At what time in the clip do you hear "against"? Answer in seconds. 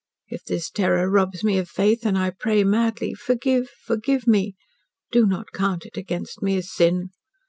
5.95-6.41